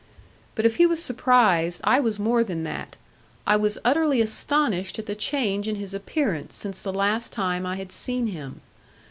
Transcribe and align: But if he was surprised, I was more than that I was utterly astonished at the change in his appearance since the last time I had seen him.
But 0.55 0.65
if 0.65 0.77
he 0.77 0.87
was 0.87 0.99
surprised, 0.99 1.79
I 1.83 1.99
was 1.99 2.17
more 2.17 2.43
than 2.43 2.63
that 2.63 2.95
I 3.45 3.55
was 3.55 3.77
utterly 3.85 4.19
astonished 4.19 4.97
at 4.97 5.05
the 5.05 5.13
change 5.13 5.67
in 5.67 5.75
his 5.75 5.93
appearance 5.93 6.55
since 6.55 6.81
the 6.81 6.91
last 6.91 7.31
time 7.31 7.67
I 7.67 7.75
had 7.75 7.91
seen 7.91 8.25
him. 8.25 8.61